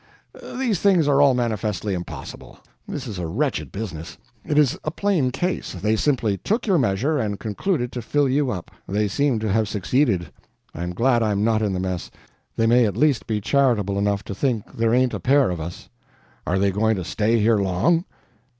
[0.57, 2.57] "These things are all manifestly impossible.
[2.87, 4.17] This is a wretched business.
[4.43, 8.49] It is a plain case: they simply took your measure, and concluded to fill you
[8.49, 8.71] up.
[8.87, 10.31] They seem to have succeeded.
[10.73, 12.09] I am glad I am not in the mess;
[12.55, 15.87] they may at least be charitable enough to think there ain't a pair of us.
[16.47, 18.05] Are they going to stay here long?"